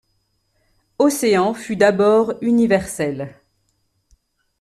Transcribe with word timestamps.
Océan 0.97 1.53
fut 1.53 1.75
d’abord 1.75 2.33
universel. 2.41 3.37